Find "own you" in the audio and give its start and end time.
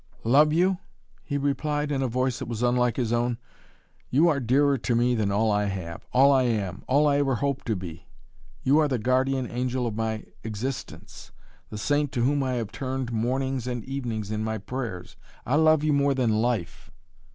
3.13-4.29